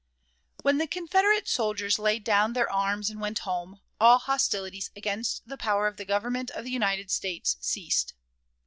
When 0.63 0.79
the 0.79 0.87
Confederate 0.87 1.47
soldiers 1.47 1.99
laid 1.99 2.23
down 2.23 2.53
their 2.53 2.67
arms 2.67 3.11
and 3.11 3.21
went 3.21 3.37
home, 3.45 3.81
all 3.99 4.17
hostilities 4.17 4.89
against 4.95 5.47
the 5.47 5.57
power 5.57 5.85
of 5.85 5.97
the 5.97 6.05
Government 6.05 6.49
of 6.49 6.63
the 6.65 6.71
United 6.71 7.11
States 7.11 7.55
ceased. 7.61 8.15